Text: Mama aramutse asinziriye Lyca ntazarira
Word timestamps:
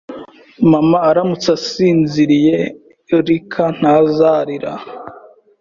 Mama 0.71 0.97
aramutse 1.09 1.47
asinziriye 1.57 2.57
Lyca 3.25 3.65
ntazarira 3.77 4.71